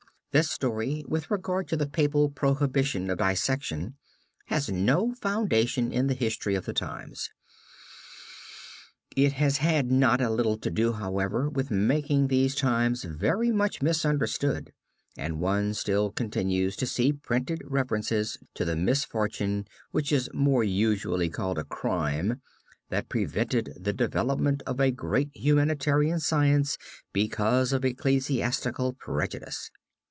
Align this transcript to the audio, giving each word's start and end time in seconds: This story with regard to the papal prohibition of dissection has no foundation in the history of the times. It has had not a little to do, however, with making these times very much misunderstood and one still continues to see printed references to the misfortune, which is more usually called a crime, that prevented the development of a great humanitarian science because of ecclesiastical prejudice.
This 0.33 0.49
story 0.49 1.03
with 1.09 1.29
regard 1.29 1.67
to 1.67 1.75
the 1.75 1.89
papal 1.89 2.29
prohibition 2.29 3.09
of 3.09 3.17
dissection 3.17 3.97
has 4.45 4.69
no 4.71 5.13
foundation 5.15 5.91
in 5.91 6.07
the 6.07 6.13
history 6.13 6.55
of 6.55 6.63
the 6.63 6.71
times. 6.71 7.29
It 9.13 9.33
has 9.33 9.57
had 9.57 9.91
not 9.91 10.21
a 10.21 10.29
little 10.29 10.57
to 10.59 10.71
do, 10.71 10.93
however, 10.93 11.49
with 11.49 11.69
making 11.69 12.29
these 12.29 12.55
times 12.55 13.03
very 13.03 13.51
much 13.51 13.81
misunderstood 13.81 14.71
and 15.17 15.41
one 15.41 15.73
still 15.73 16.11
continues 16.11 16.77
to 16.77 16.87
see 16.87 17.11
printed 17.11 17.61
references 17.65 18.37
to 18.53 18.63
the 18.63 18.77
misfortune, 18.77 19.67
which 19.91 20.13
is 20.13 20.29
more 20.33 20.63
usually 20.63 21.29
called 21.29 21.57
a 21.59 21.65
crime, 21.65 22.41
that 22.87 23.09
prevented 23.09 23.73
the 23.77 23.91
development 23.91 24.63
of 24.65 24.79
a 24.79 24.91
great 24.91 25.31
humanitarian 25.33 26.21
science 26.21 26.77
because 27.11 27.73
of 27.73 27.83
ecclesiastical 27.83 28.93
prejudice. 28.93 29.69